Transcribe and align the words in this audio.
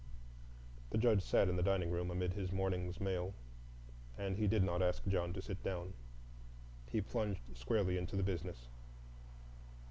The 0.89 0.97
Judge 0.97 1.21
sat 1.21 1.47
in 1.47 1.57
the 1.57 1.61
dining 1.61 1.91
room 1.91 2.09
amid 2.09 2.33
his 2.33 2.51
morning's 2.51 2.99
mail, 2.99 3.35
and 4.17 4.35
he 4.35 4.47
did 4.47 4.63
not 4.63 4.81
ask 4.81 5.05
John 5.05 5.31
to 5.33 5.43
sit 5.43 5.61
down. 5.61 5.93
He 6.89 7.01
plunged 7.01 7.41
squarely 7.53 7.99
into 7.99 8.15
the 8.15 8.23
business. 8.23 8.67